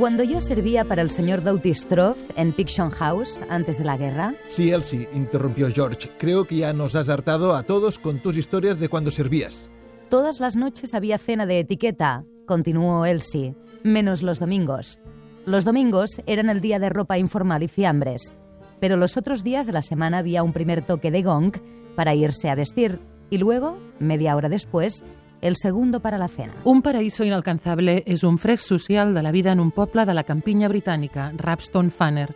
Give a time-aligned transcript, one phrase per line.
[0.00, 4.70] Cuando yo servía para el señor Doutistroff en Piction House antes de la guerra, Sí,
[4.70, 6.08] Elsie, interrumpió George.
[6.18, 9.68] Creo que ya nos has hartado a todos con tus historias de cuando servías.
[10.08, 13.54] todas las noches había cena de etiqueta, continuó Elsie,
[13.84, 14.98] menos los domingos.
[15.44, 18.32] Los domingos eran el día de ropa informal y fiambres,
[18.80, 21.52] pero los otros días de la semana había un primer toque de gong
[21.94, 25.04] para irse a vestir y luego, media hora después,
[25.40, 26.54] el segundo para la cena.
[26.64, 30.24] Un paraíso inalcanzable és un fresc social de la vida en un poble de la
[30.24, 32.30] campinya britànica, Rapston Fanner.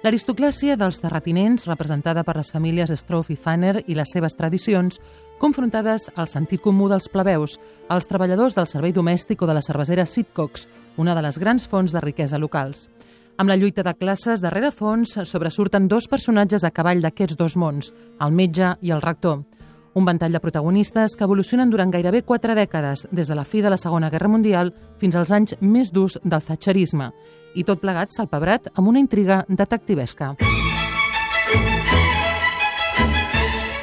[0.00, 4.96] L'aristocràcia dels terratinents, representada per les famílies Stroff i Fanner i les seves tradicions,
[5.38, 10.06] confrontades al sentit comú dels plebeus, als treballadors del servei domèstic o de la cervesera
[10.06, 12.88] Sipcox, una de les grans fonts de riquesa locals.
[13.36, 17.92] Amb la lluita de classes, darrere fons sobresurten dos personatges a cavall d'aquests dos mons,
[18.20, 19.44] el metge i el rector.
[19.92, 23.70] Un ventall de protagonistes que evolucionen durant gairebé quatre dècades, des de la fi de
[23.70, 24.70] la Segona Guerra Mundial
[25.02, 27.10] fins als anys més durs del thatcherisme,
[27.58, 30.36] i tot plegat salpebrat amb una intriga detectivesca.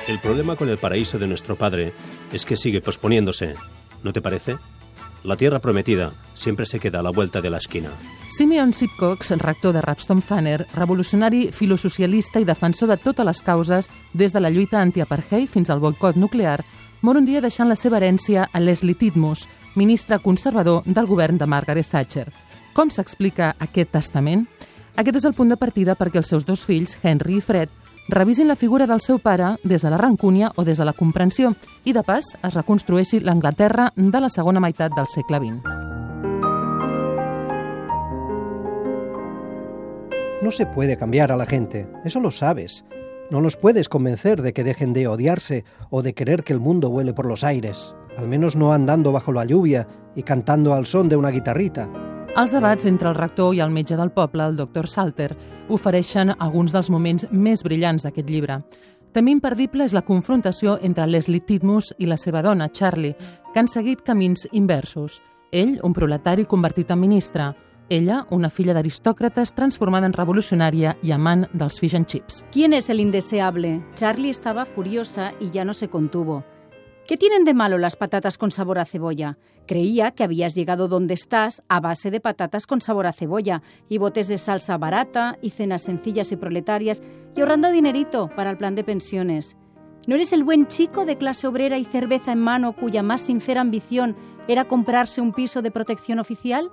[0.07, 1.91] El problema con el paraíso de nuestro padre
[2.31, 3.55] es que sigue posponiéndose.
[4.03, 4.55] ¿No te parece?
[5.23, 7.89] La tierra prometida siempre se queda a la vuelta de la esquina.
[8.29, 14.33] Simeon Sipcox, rector de Rapston Fanner, revolucionari, filosocialista i defensor de totes les causes, des
[14.33, 16.63] de la lluita anti-apartheid fins al boicot nuclear,
[17.01, 21.47] mor un dia deixant la seva herència a Leslie Titmus, ministre conservador del govern de
[21.47, 22.27] Margaret Thatcher.
[22.73, 24.45] Com s'explica aquest testament?
[24.97, 27.69] Aquest és el punt de partida perquè els seus dos fills, Henry i Fred,
[28.09, 31.53] revisin la figura del seu pare des de la rancúnia o des de la comprensió
[31.83, 35.77] i, de pas, es reconstrueixi l'Anglaterra de la segona meitat del segle XX.
[40.41, 42.85] No se puede cambiar a la gente, eso lo sabes.
[43.29, 46.89] No los puedes convencer de que dejen de odiarse o de querer que el mundo
[46.89, 51.09] vuele por los aires, al menos no andando bajo la lluvia y cantando al son
[51.09, 51.89] de una guitarrita.
[52.37, 55.31] Els debats entre el rector i el metge del poble, el doctor Salter,
[55.73, 58.59] ofereixen alguns dels moments més brillants d'aquest llibre.
[59.09, 63.15] També imperdible és la confrontació entre Leslie Titmus i la seva dona, Charlie,
[63.53, 65.17] que han seguit camins inversos.
[65.51, 67.47] Ell, un proletari convertit en ministre.
[67.89, 72.43] Ella, una filla d'aristòcrates transformada en revolucionària i amant dels fish and chips.
[72.51, 73.81] ¿Quién es el indeseable?
[73.95, 76.43] Charlie estaba furiosa y ya no se contuvo.
[77.07, 79.37] ¿Qué tienen de malo las patatas con sabor a cebolla?
[79.65, 83.97] Creía que habías llegado donde estás a base de patatas con sabor a cebolla y
[83.97, 87.01] botes de salsa barata y cenas sencillas y proletarias
[87.33, 89.55] y ahorrando dinerito para el plan de pensiones.
[90.05, 93.61] ¿No eres el buen chico de clase obrera y cerveza en mano cuya más sincera
[93.61, 94.17] ambición
[94.49, 96.69] era comprarse un piso de protección oficial?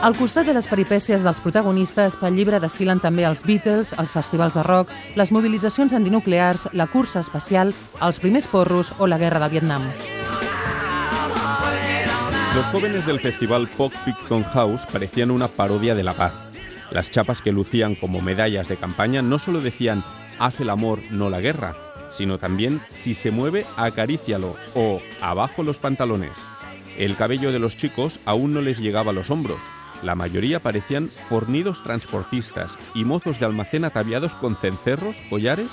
[0.00, 4.54] Al costat de les peripècies dels protagonistes, pel llibre desfilen també els Beatles, els festivals
[4.56, 4.88] de rock,
[5.20, 9.84] les mobilitzacions antinuclears, la cursa espacial, els primers porros o la guerra del Vietnam.
[12.56, 16.32] Los jóvenes del festival Pop Picton House parecían una parodia de la paz.
[16.90, 20.02] Las chapas que lucían como medallas de campaña no solo decían
[20.38, 21.76] haz el amor, no la guerra,
[22.08, 26.48] sino también si se mueve, acarícialo o abajo los pantalones.
[26.96, 29.60] El cabello de los chicos aún no les llegaba a los hombros.
[30.02, 35.72] La mayoría parecían fornidos transportistas y mozos de almacén ataviados con cencerros, collares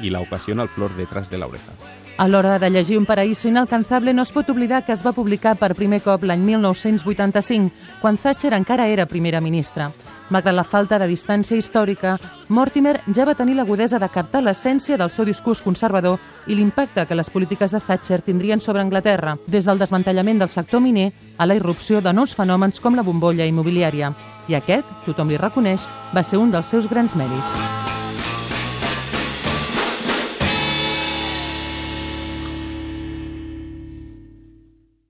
[0.00, 1.72] y la ocasional flor detrás de la oreja.
[2.16, 5.56] A l'hora de llegir Un paraíso inalcanzable no es pot oblidar que es va publicar
[5.58, 9.90] per primer cop l'any 1985, quan Thatcher encara era primera ministra.
[10.30, 12.14] Malgrat la falta de distància històrica,
[12.48, 17.18] Mortimer ja va tenir l'agudesa de captar l'essència del seu discurs conservador i l'impacte que
[17.18, 21.56] les polítiques de Thatcher tindrien sobre Anglaterra, des del desmantellament del sector miner a la
[21.58, 24.14] irrupció de nous fenòmens com la bombolla immobiliària.
[24.48, 27.93] I aquest, tothom li reconeix, va ser un dels seus grans mèrits.